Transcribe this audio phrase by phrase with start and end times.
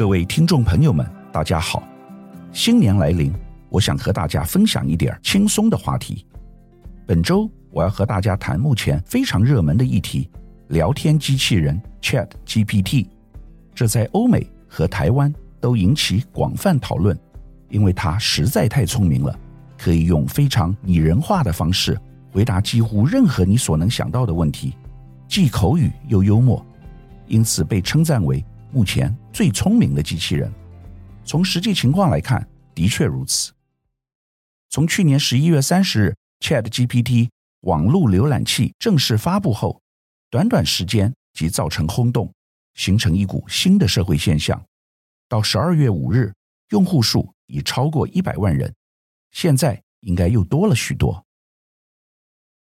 [0.00, 1.82] 各位听众朋友们，大家好！
[2.52, 3.30] 新年来临，
[3.68, 6.24] 我想和大家分享一点轻松的话题。
[7.06, 10.26] 本周我要和大家谈目前非常热门的议题——
[10.68, 13.08] 聊天机器人 ChatGPT。
[13.74, 17.14] 这在欧美和台湾都引起广泛讨论，
[17.68, 19.38] 因为它实在太聪明了，
[19.76, 21.94] 可以用非常拟人化的方式
[22.32, 24.72] 回答几乎任何你所能想到的问题，
[25.28, 26.64] 既口语又幽默，
[27.26, 28.42] 因此被称赞为
[28.72, 30.52] 目前最聪明的机器人，
[31.24, 33.52] 从实际情况来看，的确如此。
[34.68, 37.30] 从去年十一月三十日，ChatGPT
[37.62, 39.82] 网络浏览器正式发布后，
[40.30, 42.32] 短短时间即造成轰动，
[42.74, 44.64] 形成一股新的社会现象。
[45.28, 46.32] 到十二月五日，
[46.68, 48.72] 用户数已超过一百万人，
[49.32, 51.26] 现在应该又多了许多。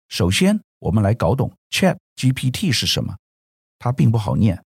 [0.09, 3.19] 首先，我们来搞懂 ChatGPT 是什么，
[3.79, 4.65] 它并不好念。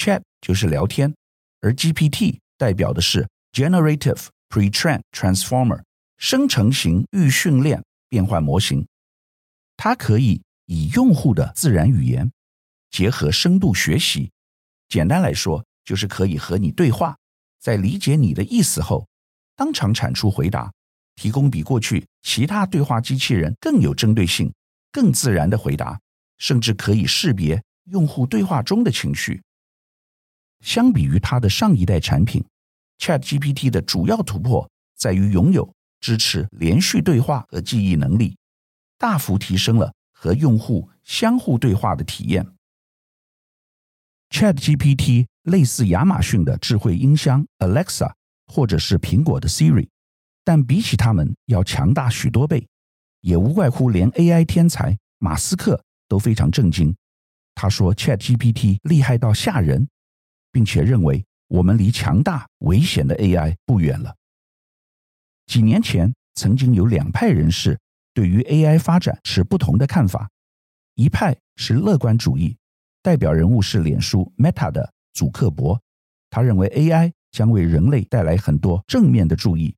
[0.00, 1.14] Chat 就是聊天，
[1.60, 5.82] 而 GPT 代表的是 Generative Pre-trained Transformer
[6.16, 8.86] 生成型预训练变换模型。
[9.76, 12.32] 它可以以用户的自然语言
[12.90, 14.30] 结合深度学习，
[14.88, 17.14] 简单来说就是可以和你对话，
[17.60, 19.06] 在理解你的意思后，
[19.54, 20.72] 当场产出回答，
[21.16, 24.50] 提供比过去其他对话机器人更有针对性、
[24.90, 26.00] 更自然的回答，
[26.38, 29.42] 甚至可以识别用户对话中的情绪。
[30.60, 32.44] 相比于它的上一代产品
[32.98, 38.36] ，ChatGPT 的主要突破在于拥有支持连续对话和记忆能力，
[38.98, 42.46] 大幅提升了和用户相互对话的体验。
[44.30, 48.12] ChatGPT 类似亚马逊的智慧音箱 Alexa，
[48.46, 49.88] 或者是苹果的 Siri，
[50.44, 52.66] 但比起它们要强大许多倍，
[53.22, 56.94] 也无怪乎连 AI 天才马斯克都非常震惊。
[57.54, 59.88] 他说：“ChatGPT 厉害到吓人。”
[60.52, 64.14] 并且认为我们离强大危险的 AI 不远了。
[65.46, 67.78] 几年前，曾经有两派人士
[68.14, 70.30] 对于 AI 发展持不同的看法。
[70.94, 72.56] 一派是乐观主义，
[73.02, 75.80] 代表人物是脸书 Meta 的祖克伯，
[76.28, 79.74] 他认为 AI 将为人类带来很多正面的注意。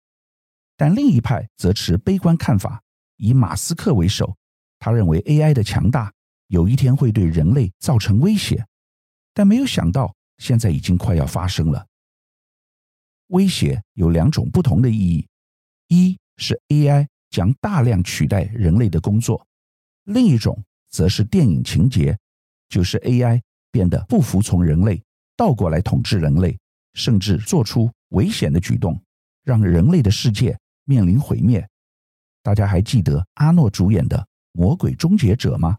[0.76, 2.82] 但另一派则持悲观看法，
[3.16, 4.36] 以马斯克为首，
[4.78, 6.12] 他认为 AI 的强大
[6.48, 8.66] 有一天会对人类造成威胁，
[9.32, 10.14] 但没有想到。
[10.42, 11.86] 现在已经快要发生了。
[13.28, 15.28] 威胁有两种不同的意义：
[15.86, 19.40] 一是 AI 将大量取代人类的工作；
[20.02, 22.18] 另一种则是电影情节，
[22.68, 25.00] 就是 AI 变得不服从人类，
[25.36, 26.58] 倒过来统治人类，
[26.94, 29.00] 甚至做出危险的举动，
[29.44, 31.64] 让人类的世界面临毁灭。
[32.42, 34.18] 大家还记得阿诺主演的
[34.50, 35.78] 《魔鬼终结者》吗？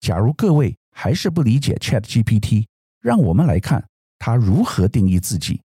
[0.00, 2.66] 假如各位还是不理解 ChatGPT，
[3.04, 3.86] 让我们来看
[4.18, 5.60] 它如何定义自己。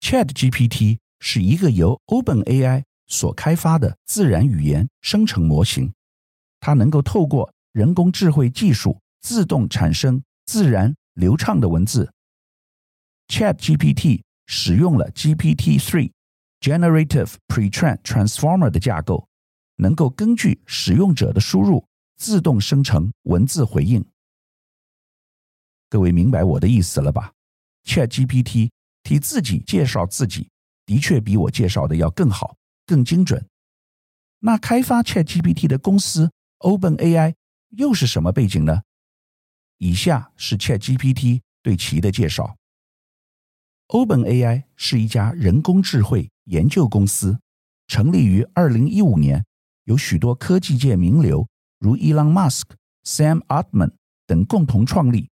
[0.00, 5.92] ChatGPT 是一个由 OpenAI 所开发的自然语言生成模型，
[6.58, 12.10] 它能够透过人工智慧技术自动产生自然流畅的文字。
[13.28, 16.10] ChatGPT 使用了 GPT-3
[16.62, 19.28] Generative Pre-trained Transformer 的架构，
[19.76, 21.84] 能够根据使用者的输入
[22.16, 24.02] 自动生成文字回应。
[25.88, 27.32] 各位明白我的意思了吧
[27.84, 28.70] ？ChatGPT
[29.02, 30.48] 替自己介绍自己，
[30.84, 33.46] 的确比我介绍的要更好、更精准。
[34.40, 37.34] 那开发 ChatGPT 的公司 OpenAI
[37.70, 38.82] 又是什么背景呢？
[39.78, 42.56] 以下是 ChatGPT 对其的介绍
[43.88, 47.38] ：OpenAI 是一家人工智慧研究公司，
[47.86, 49.44] 成立于二零一五年，
[49.84, 51.46] 有许多科技界名流
[51.78, 52.64] 如 Elon Musk、
[53.04, 53.92] Sam Altman
[54.26, 55.28] 等共同创立。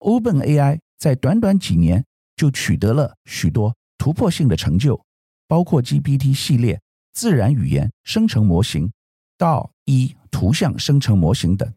[0.00, 2.04] OpenAI 在短短几年
[2.36, 5.04] 就取得了许多突破性的成就，
[5.46, 6.80] 包括 GPT 系列
[7.12, 8.92] 自然语言生成模型、
[9.36, 11.72] 到一图像生成模型等。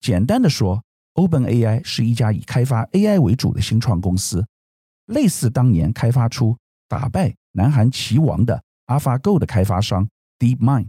[0.00, 0.82] 简单的说
[1.14, 4.46] ，OpenAI 是一家以开发 AI 为主的新创公司，
[5.06, 6.56] 类似当年开发出
[6.88, 10.88] 打败南韩棋王的 AlphaGo 的开发商 DeepMind。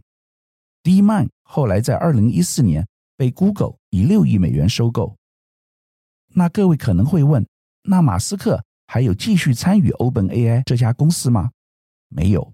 [0.84, 5.18] DeepMind 后来在二零一四年被 Google 以六亿美元收购。
[6.34, 7.46] 那各位可能会问，
[7.84, 11.52] 那马斯克还有继续参与 OpenAI 这家公司吗？
[12.08, 12.54] 没有，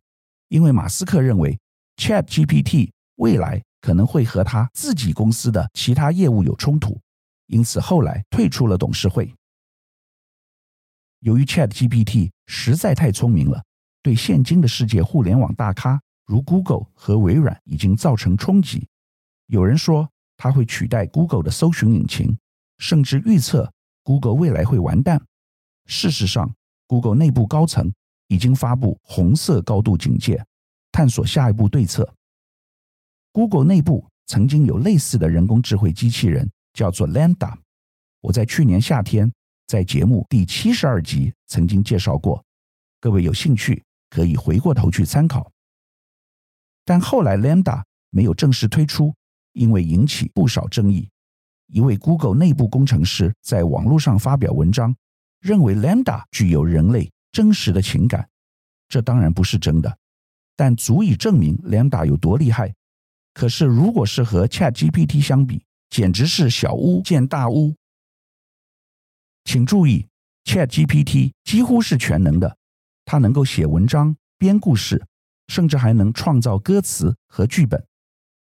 [0.50, 1.60] 因为马斯克认为
[1.98, 7.00] ChatGPT 未来可能会和他自己公司的其他业务有冲突，
[7.48, 9.34] 因此后来退出了董事会。
[11.20, 13.64] 由于 ChatGPT 实在太聪明了，
[14.02, 18.88] 对现今的世界互联网大咖如 Google 和微软已经造成冲击。
[19.48, 22.38] 有人说它会取代 Google 的搜寻引擎。
[22.78, 23.72] 甚至预测
[24.04, 25.22] Google 未来会完蛋。
[25.86, 26.54] 事实上
[26.88, 27.94] ，Google 内部高层
[28.28, 30.46] 已经发布红色高度警戒，
[30.92, 32.14] 探索下一步对策。
[33.32, 37.56] Google 内部曾经有类似的人工智慧机器人，叫做 Lambda。
[38.22, 39.32] 我在去年夏天
[39.68, 42.44] 在节目第七十二集曾经介绍过，
[43.00, 45.50] 各位有兴趣可以回过头去参考。
[46.84, 49.14] 但后来 Lambda 没有正式推出，
[49.54, 51.10] 因为引起不少争议。
[51.68, 54.96] 一位 Google 内部工程师在网络上发表文章，
[55.40, 58.28] 认为 Lambda 具有人类真实的情感。
[58.88, 59.98] 这当然不是真的，
[60.56, 62.74] 但足以证明 Lambda 有多厉害。
[63.34, 67.76] 可是，如果是和 ChatGPT 相比，简直是小巫见大巫。
[69.44, 70.08] 请注意
[70.46, 72.58] ，ChatGPT 几乎是全能的，
[73.06, 75.06] 它能够写文章、编故事，
[75.50, 77.86] 甚至还能创造歌词和剧本。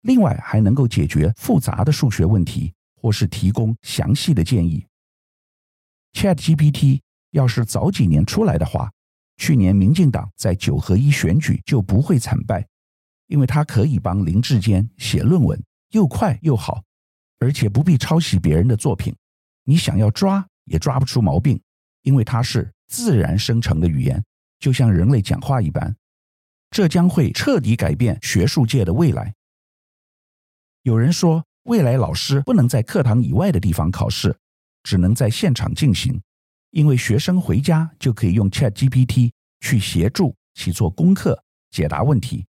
[0.02, 2.72] 另外，还能够解决复杂的数学问题。
[3.00, 4.86] 或是提供详细的建议。
[6.12, 7.00] ChatGPT
[7.30, 8.92] 要是早几年出来的话，
[9.36, 12.66] 去年民进党在九合一选举就不会惨败，
[13.26, 16.82] 因为它可以帮林志坚写论文，又快又好，
[17.38, 19.14] 而且不必抄袭别人的作品。
[19.64, 21.60] 你想要抓也抓不出毛病，
[22.02, 24.22] 因为它是自然生成的语言，
[24.58, 25.96] 就像人类讲话一般。
[26.70, 29.34] 这将会彻底改变学术界的未来。
[30.82, 34.36] 有人说，未来老师不能在课堂以外的地方考试，
[34.82, 36.20] 只能在现场进行，
[36.70, 39.30] 因为学生回家就可以用 ChatGPT
[39.60, 42.44] 去协助其做功课、解答问题。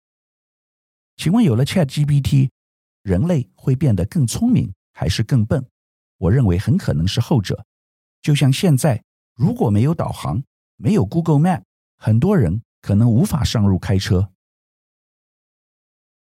[1.18, 2.50] 请问有了 ChatGPT，
[3.04, 5.68] 人类会变得更聪明还是更笨？
[6.20, 7.66] 我认为很可能是后者。
[8.22, 9.04] 就像现在，
[9.36, 10.42] 如果没有导航，
[10.78, 11.64] 没有 Google Map，
[11.98, 14.32] 很多人可能无法上路开车。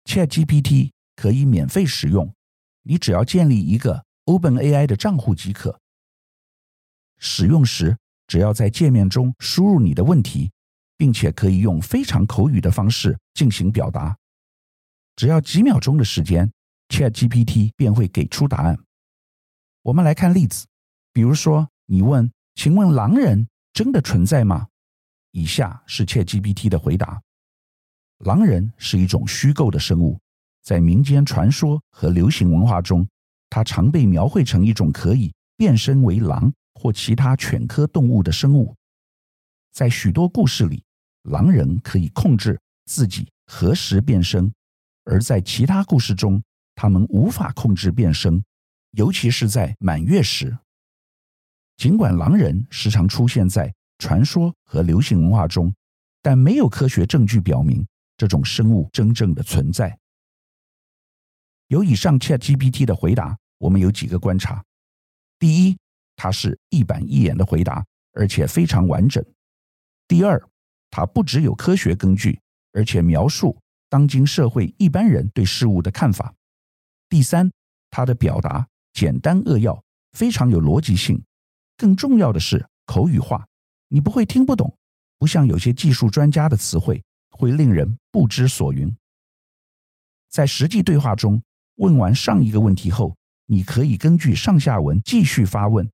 [0.04, 2.34] ChatGPT 可以免费使用。
[2.88, 5.78] 你只要建立一个 OpenAI 的账户即可。
[7.18, 7.94] 使用时，
[8.26, 10.50] 只要在界面中输入你的问题，
[10.96, 14.16] 并且可以用非常口语的方式进行表达。
[15.16, 16.50] 只要几秒钟的时间
[16.88, 18.78] ，ChatGPT 便会给出答案。
[19.82, 20.66] 我们来看例子，
[21.12, 24.68] 比如说，你问：“请问狼人真的存在吗？”
[25.32, 27.20] 以下是 ChatGPT 的回答
[28.24, 30.18] ：“狼人是一种虚构的生物。”
[30.68, 33.08] 在民间传说和流行文化中，
[33.48, 38.76] 它常被描绘成一种可以变身为狼或其他犬科动物的生物。
[39.72, 40.84] 在许多故事里，
[41.22, 44.52] 狼人可以控制自己何时变身，
[45.04, 46.42] 而在其他故事中，
[46.74, 48.44] 他们无法控制变身，
[48.90, 50.54] 尤其是在满月时。
[51.78, 55.74] 尽管狼人时常出现在传说和流行文化中，
[56.20, 57.82] 但没有科学证据表明
[58.18, 59.98] 这种生物真正的存在。
[61.68, 64.64] 有以上 ChatGPT 的回答，我们有几个观察：
[65.38, 65.78] 第一，
[66.16, 69.22] 它是一板一眼的回答，而且非常完整；
[70.06, 70.42] 第二，
[70.90, 72.40] 它不只有科学根据，
[72.72, 73.58] 而且描述
[73.90, 76.32] 当今社会一般人对事物的看法；
[77.10, 77.50] 第三，
[77.90, 81.18] 它的表达简单扼要，非常有逻辑性；
[81.76, 83.46] 更重要的是口语化，
[83.88, 84.74] 你不会听不懂，
[85.18, 88.90] 不像有些技术专家的词汇会令人不知所云。
[90.30, 91.42] 在实际对话中，
[91.78, 93.16] 问完上一个问题后，
[93.46, 95.88] 你可以根据上下文继续发问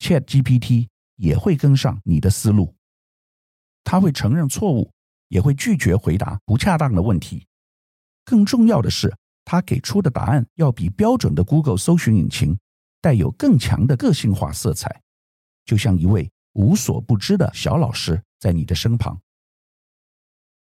[0.00, 2.74] ，ChatGPT 也会跟上你的思路。
[3.84, 4.90] 他会承认错误，
[5.28, 7.46] 也会拒绝回答不恰当的问题。
[8.24, 12.58] 更重要的是，他给出的答案要比标准的 Google 搜寻引擎
[13.00, 15.02] 带有更强的个性化色彩，
[15.64, 19.20] 就像一位无所不知的小老师在你的身旁。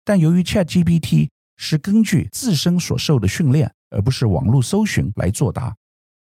[0.03, 5.75] 但由于 ChatGPT 是根据自身所受的训练，而不是网络搜寻来作答，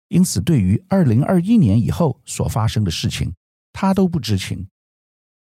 [0.07, 3.33] 因此对于二零二一年以后所发生的事情，
[3.73, 4.67] 他都不知情。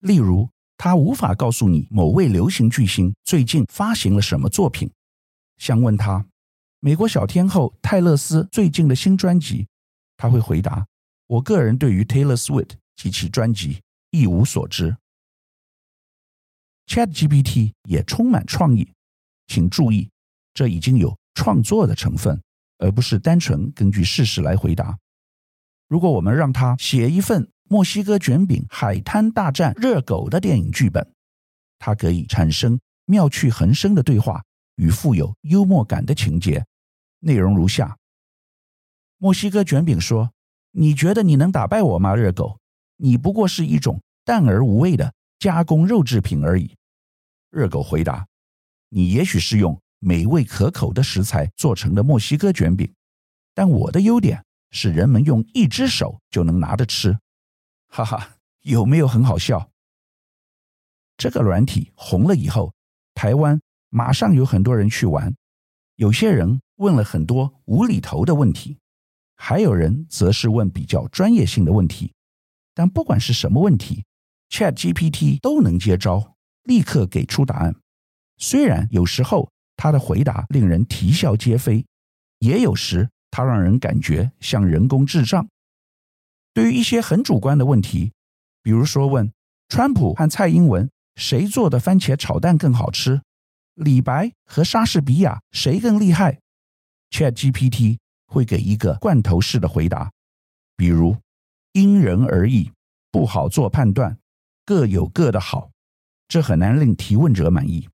[0.01, 4.91] 例如，他无法告诉你某位流行巨星最近发行了什么作品。
[5.57, 6.27] 想问他
[6.81, 9.67] 美国小天后泰勒斯最近的新专辑，
[10.17, 10.87] 他会回答
[11.27, 14.97] ：“我个人对于 Taylor Swift 及其专辑一无所知。”
[16.87, 18.93] ChatGPT 也充满创意，
[19.47, 20.09] 请注意，
[20.55, 21.17] 这已经有。
[21.39, 22.43] 创作的成分，
[22.79, 24.99] 而不是单纯根据事实来回答。
[25.87, 31.13] 如果我们让他写一份墨西哥卷饼海滩大战热狗的电影剧本，
[31.79, 34.43] 它可以产生妙趣横生的对话
[34.75, 36.67] 与富有幽默感的情节。
[37.21, 37.97] 内容如下：
[39.19, 40.33] 墨西哥卷饼说
[40.75, 42.17] ：“你觉得你能打败我吗？
[42.17, 42.59] 热狗，
[42.97, 46.75] 你不过是一种淡而无味的加工肉制品而已。”
[47.51, 48.27] 热狗回答
[48.91, 52.93] ：“你也许是用。”美味可口的食材做成的墨西哥卷饼，
[53.55, 57.19] 但我的优点是人们用一只手就能拿着吃。
[57.89, 59.71] 哈哈，有没有很好笑？
[61.17, 62.73] 这个软体红了以后，
[63.15, 65.35] 台湾马上有很多人去玩，
[65.97, 68.79] 有些人问了很多无厘头的问题，
[69.35, 72.13] 还有人则是问比较专业性的问题。
[72.73, 74.05] 但不管是什么问题
[74.51, 77.75] ，ChatGPT 都能接招，立刻给出答案。
[78.37, 81.87] 虽然有时候他的回答令人啼笑皆非，
[82.41, 85.49] 也有时他让人感觉像人工智障。
[86.53, 88.13] 对于一些很主观的问题，
[88.63, 89.33] 比如说问
[89.69, 93.23] 川普和蔡英文谁做的番茄炒蛋更好吃，
[93.75, 96.41] 李白和莎士比亚谁更厉害
[97.11, 100.11] ，ChatGPT 会给一个罐头式的回答，
[100.77, 101.17] 比如。
[101.73, 102.73] 因人而异，
[103.13, 104.19] 不好做判断，
[104.65, 105.71] 各有各的好，
[106.27, 107.89] 这很难令提问者满意。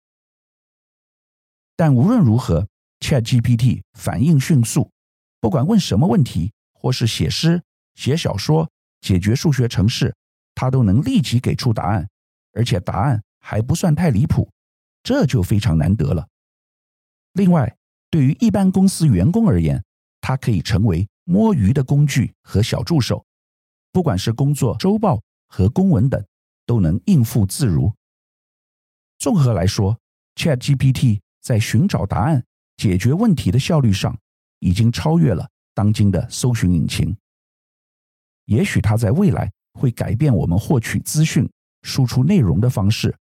[1.77, 2.69] 但无论如何
[3.01, 4.91] ，ChatGPT 反应迅速，
[5.41, 7.63] 不管问什么问题，或是写诗、
[7.95, 10.15] 写小说、解决数学程式，
[10.55, 12.09] 它都能立即给出答案，
[12.53, 14.49] 而且答案还不算太离谱，
[15.03, 16.29] 这就非常难得了。
[17.33, 17.77] 另外，
[18.11, 19.83] 对于一般公司员工而言，
[20.21, 23.25] 它可以成为摸鱼的工具和小助手。
[23.91, 26.25] 不管是工作周报和公文等，
[26.65, 27.93] 都能应付自如。
[29.19, 29.99] 综合来说
[30.37, 32.45] ，ChatGPT 在寻找答案、
[32.77, 34.19] 解决问题的效率上，
[34.59, 37.17] 已经超越了当今的搜寻引擎。
[38.47, 41.49] 也许它在未来会改变我们获取资讯、
[41.83, 43.17] 输出内容的方式，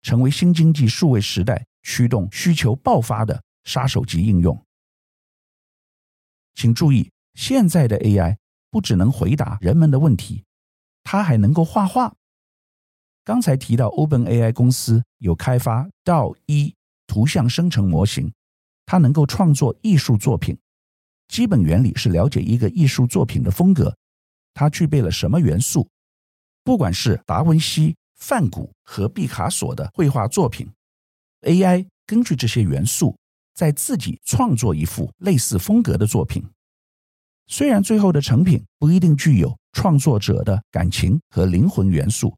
[0.00, 4.64] 成为新经济数位时代驱动需求爆发的杀手级应用。
[6.54, 8.36] 请注意，现在的 AI。
[8.70, 10.42] 不只能回答人们的问题，
[11.04, 12.12] 它还能够画画。
[13.22, 16.74] 刚才提到 OpenAI 公司有开发 DALL-E
[17.06, 18.32] 图像生成模型，
[18.86, 20.56] 它能够创作艺术作品。
[21.28, 23.96] 基本原理是了解一个艺术作品的风格，
[24.52, 25.88] 它具备了什么元素。
[26.62, 30.70] 不管是达文西、梵谷和毕卡索的绘画作品
[31.42, 33.16] ，AI 根据这些元素，
[33.54, 36.44] 再自己创作一幅类似风格的作品。
[37.46, 42.34] 虽然最后的成品不一定具有创作者的感情和灵魂元素，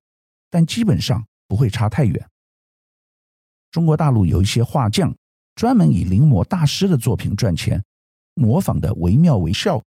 [0.50, 2.28] 但基本上不会差太远。
[3.76, 5.14] 中国大陆有一些画匠
[5.54, 7.84] 专门以临摹大师的作品赚钱，
[8.32, 9.82] 模仿的惟妙惟肖。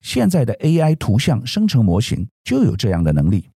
[0.00, 3.48] 现在的 AI 图像生成模型就有这样的能力。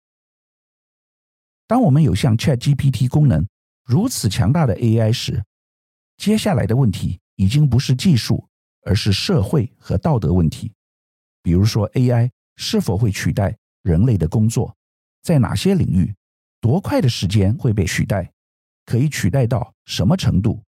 [1.67, 3.49] 当我们有像 ChatGPT 功能
[3.83, 5.43] 如此强大的 AI 时，
[6.19, 8.47] 接下来的问题已经不是技术，
[8.83, 10.71] 而是社会和道德问题。
[11.43, 14.77] 比如说，AI 是否会取代人类的工作？
[15.23, 16.15] 在哪些领域？
[16.61, 18.31] 多快的时间会被取代？
[18.87, 20.63] 可以取代到什么程度？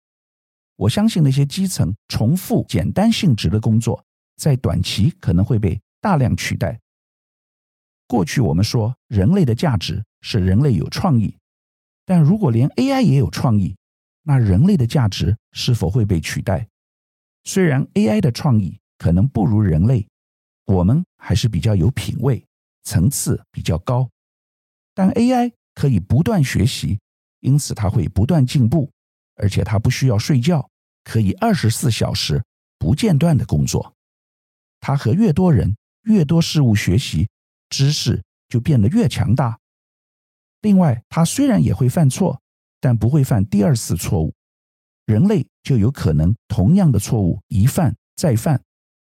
[0.76, 4.04] 我相信那些基层、重复、简单性质的工作，
[4.36, 6.78] 在短期可能会被大量取代。
[8.06, 11.34] 过去我们说人类的价值是人类有创意，
[12.04, 13.74] 但如果连 AI 也有创意，
[14.22, 16.68] 那人类的价值是否会被取代？
[17.44, 20.06] 虽然 AI 的创意可能不如人类。
[20.66, 22.44] 我们还是比较有品味，
[22.82, 24.10] 层次比较高，
[24.94, 26.98] 但 AI 可以不断学习，
[27.40, 28.90] 因此它会不断进步，
[29.34, 30.68] 而且它不需要睡觉，
[31.04, 32.44] 可以二十四小时
[32.78, 33.94] 不间断的工作。
[34.80, 37.28] 它和越多人、越多事物学习，
[37.68, 39.58] 知识就变得越强大。
[40.60, 42.40] 另外，它虽然也会犯错，
[42.80, 44.34] 但不会犯第二次错误。
[45.06, 48.62] 人类就有可能同样的错误一犯再犯，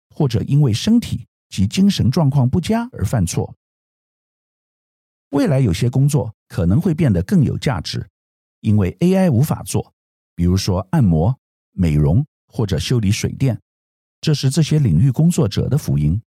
[0.09, 1.27] 或者因为身体。
[1.51, 3.53] 及精神状况不佳而犯错。
[5.31, 8.09] 未来有些工作可能会变得更有价值，
[8.61, 9.93] 因为 AI 无法做，
[10.33, 11.37] 比如说按摩、
[11.71, 13.61] 美容或者修理水电，
[14.21, 16.21] 这是这些领域工作者的福音。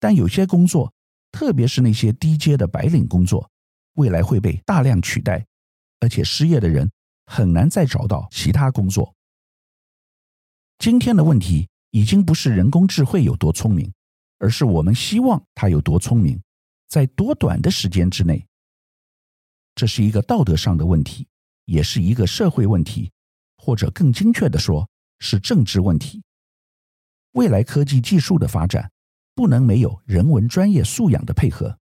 [0.00, 0.92] 但有些工作，
[1.30, 3.50] 特别是那些低阶的白领工作，
[3.94, 5.46] 未来会被大量取代，
[6.00, 6.90] 而且失业的人
[7.26, 9.14] 很难再找到其他工作。
[10.78, 13.92] 今天的问题已经不是人工智慧有多聪明。
[14.38, 16.38] 而是我们希望他有多聪明，
[16.88, 18.46] 在多短的时间之内。
[19.76, 21.28] 这是一个道德上的问题，
[21.66, 23.12] 也是一个社会问题，
[23.58, 24.88] 或者更精确的说，
[25.20, 26.22] 是政治问题。
[27.32, 28.90] 未来科技技术的发展，
[29.34, 31.78] 不能没有人文专业素养的配合。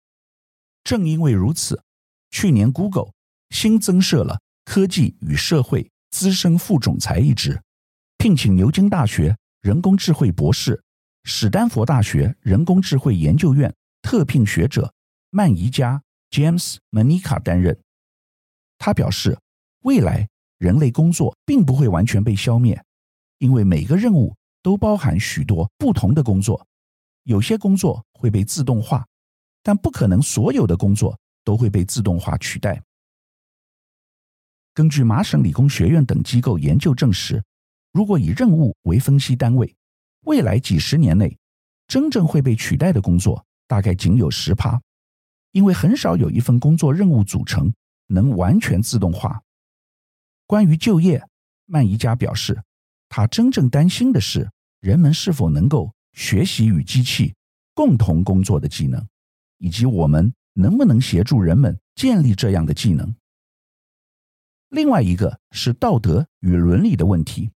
[0.86, 1.84] 正因为如此，
[2.30, 3.12] 去年 Google
[3.50, 7.62] 新增设了科技与社会资深副总裁一职，
[8.18, 10.82] 聘请牛津大学人工智慧博士。
[11.26, 14.92] 史丹佛大学人工智慧研究院特聘学者
[15.30, 16.02] 曼宜加
[16.32, 17.80] James Manica 担任。
[18.78, 19.38] 他表示，
[19.82, 22.84] 未来人类工作并不会完全被消灭，
[23.38, 26.66] 因为每个任务都包含许多不同的工作。
[27.24, 29.06] 有些工作会被自动化，
[29.62, 32.82] 但不可能所有的工作都会被自动化取代。
[34.74, 37.44] 根据麻省理工学院等机构研究证实，
[37.92, 39.76] 如果以任务为分析单位，
[40.22, 41.38] 未来几十年内，
[41.88, 44.82] 真正会被取代的工作大概仅有十趴，
[45.52, 47.74] 因为很少有一份工作任务组成
[48.08, 49.42] 能完全自动化。
[50.46, 51.26] 关于就业，
[51.66, 52.62] 曼宜佳表示，
[53.10, 57.34] 他真正担心的是人们是否能够学习与机器
[57.74, 59.06] 共同工作的技能，
[59.58, 63.16] 以及我们能不能协助人们建立这样的技能。
[64.70, 67.52] 另外一个是道德与伦理的问题。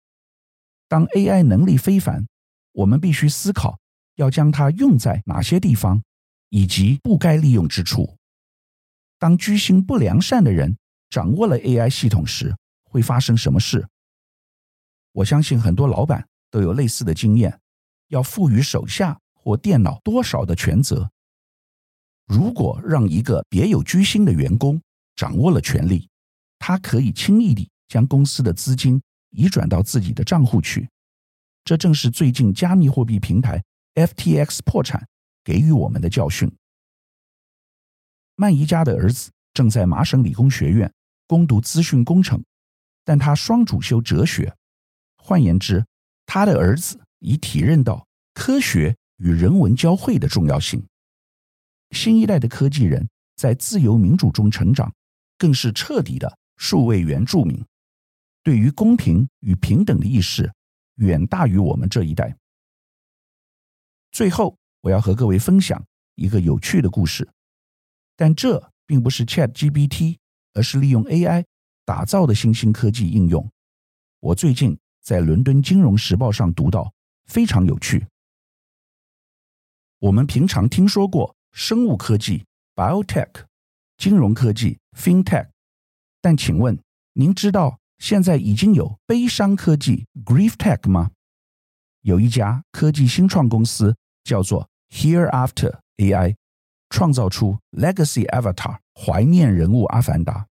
[0.87, 2.27] 当 AI 能力非凡，
[2.71, 3.79] 我们必须思考
[4.15, 6.03] 要将它用在哪些地方，
[6.53, 8.15] 以及不该利用之处。
[9.17, 10.77] 当居心不良善的人
[11.09, 13.87] 掌握了 AI 系统时，会发生什么事？
[15.13, 17.59] 我相信很多老板都有类似的经验，
[18.09, 21.09] 要赋予手下或电脑多少的权责。
[22.27, 24.79] 如果让一个别有居心的员工
[25.15, 26.07] 掌握了权力，
[26.59, 30.87] 他可以轻易地将公司的资金移转到自己的账户去，
[31.65, 33.63] 这正是最近加密货币平台
[33.95, 35.07] FTX 破产
[35.43, 36.51] 给予我们的教训。
[38.35, 40.91] 曼宜家的儿子正在麻省理工学院
[41.27, 42.43] 攻读资讯工程，
[43.03, 44.55] 但他双主修哲学。
[45.17, 45.85] 换言之，
[46.25, 50.85] 他的儿子已体认到科学与人文交汇的重要性。
[51.91, 54.93] 新一代的科技人在自由民主中成长，
[55.37, 56.37] 更是彻底的。
[56.55, 57.65] 数位原住民
[58.43, 60.53] 对于公平与平等的意识
[60.95, 62.37] 远大于我们这一代。
[64.11, 65.81] 最后，我要和各位分享
[66.15, 67.29] 一个有趣的故事，
[68.17, 70.17] 但这并不是 ChatGPT，
[70.53, 71.45] 而是利用 AI
[71.85, 73.49] 打造的新兴科技应用。
[74.19, 76.93] 我最近在伦敦金融时报上读到，
[77.27, 78.05] 非常有趣。
[79.99, 82.45] 我们平常听说过生物科技
[82.75, 83.45] （biotech）、
[83.97, 85.47] 金融科技 （fintech）。
[86.19, 86.77] 但请问，
[87.13, 91.11] 您知道现在已经有悲伤科技 （Grief Tech） 吗？
[92.01, 96.35] 有一家科技新创公司叫做 Hereafter AI，
[96.89, 100.47] 创造出 Legacy Avatar 怀念人物阿凡达。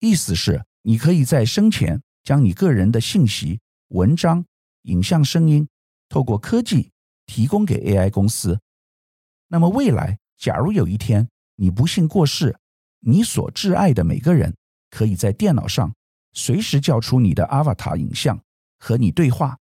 [0.00, 4.44] 意思是，你可以在生前将你个人的信息、文章、
[4.82, 5.68] 影像、声音，
[6.08, 6.90] 透过科技
[7.26, 8.58] 提供给 AI 公司。
[9.46, 12.58] 那么未来，假如有一天你不幸过世，
[12.98, 14.54] 你所挚爱的每个人。
[14.90, 15.94] 可以在电脑上
[16.32, 18.42] 随时叫出你的 Avatar 影像
[18.76, 19.56] 和你对话，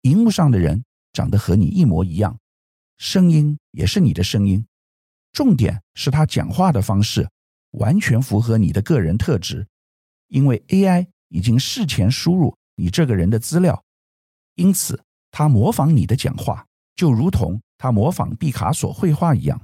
[0.00, 2.38] 荧幕上的人长得和你一模一样，
[3.04, 4.66] 声音也是你的声音。
[5.30, 7.28] 重点是他讲话的方式
[7.72, 9.66] 完全符合你的个人特质，
[10.28, 13.84] 因为 AI 已经事前输入你这个人的资料，
[14.54, 14.98] 因此
[15.30, 19.60] 他模仿你的讲话就如同他模仿毕卡索绘画一样。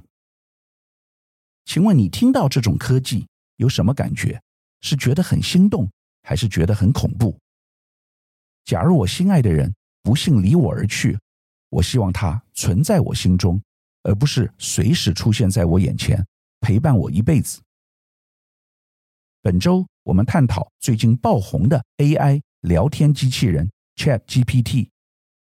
[1.65, 4.39] 请问你听到这种科技有什么感觉？
[4.81, 5.89] 是觉得很心动，
[6.21, 7.35] 还是觉得很恐怖？
[8.65, 9.73] 假如我心爱的人
[10.03, 11.17] 不幸离我而去，
[11.71, 13.61] 我希望它存在我心中，
[14.03, 16.23] 而不是随时出现在我眼前，
[16.59, 17.61] 陪伴我一辈子。
[19.41, 24.89] 本周我们探讨最近爆红的 AI 聊天机器人 ChatGPT，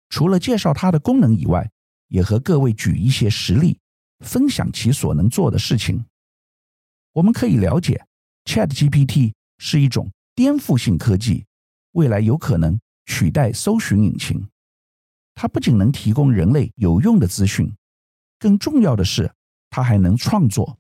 [0.08, 1.70] 除了介绍它的功能以外，
[2.08, 3.78] 也和各位举一些实例，
[4.24, 6.04] 分享其所能做的事情。
[7.12, 8.04] 我们可以了解。
[8.44, 11.46] ChatGPT 是一种颠覆性科技，
[11.92, 14.46] 未来有可能取代搜寻引擎。
[15.38, 17.70] 它不仅能提供人类有用的资讯，
[18.40, 19.31] 更重要的是，
[19.68, 20.79] 它还能创作。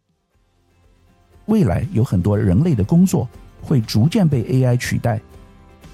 [1.44, 3.28] 未来有很多人类的工作
[3.60, 5.20] 会逐渐被 AI 取代，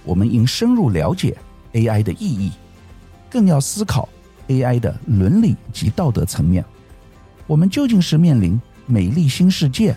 [0.04, 1.36] 我们应深入了解
[1.72, 2.52] AI 的意义，
[3.28, 4.08] 更要思考
[4.46, 6.64] AI 的伦理及道德层面。
[7.48, 9.96] 我们究竟是面临美丽新世界，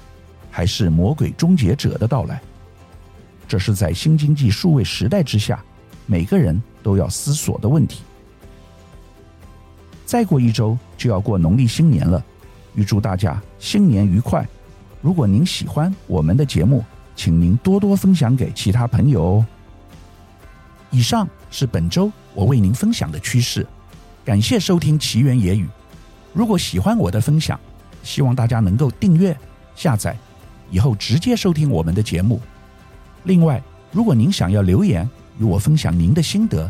[0.50, 2.42] 还是魔鬼终结者的到来，
[3.48, 5.64] 这是在新经济数位时代之下，
[6.08, 8.02] 每个人都要思索的问题。
[10.06, 12.24] 再过一周就要过农历新年了，
[12.76, 14.48] 预祝大家新年愉快！
[15.02, 16.84] 如果您喜欢我们的节目，
[17.16, 19.46] 请您多多分享给其他朋友哦。
[20.92, 23.66] 以上是本周我为您分享的趋势，
[24.24, 25.68] 感谢收听奇缘野语。
[26.34, 27.60] 如果喜欢我的分享，
[28.04, 29.36] 希望大家能够订阅、
[29.76, 30.16] 下载。
[30.72, 32.42] 以后直接收听我们的节目。
[33.24, 36.70] 另外，如果您想要留言与我分享您的心得，